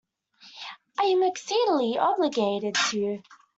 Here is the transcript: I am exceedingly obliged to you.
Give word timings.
I 0.99 1.03
am 1.03 1.21
exceedingly 1.21 1.95
obliged 1.95 2.33
to 2.89 2.99
you. 2.99 3.23